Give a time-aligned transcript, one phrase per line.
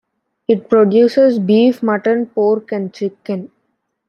[0.47, 3.51] It produces beef, mutton, pork and chicken.